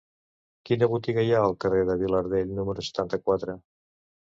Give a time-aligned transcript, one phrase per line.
[0.69, 3.61] Quina botiga hi ha al carrer de Vilardell número setanta-quatre?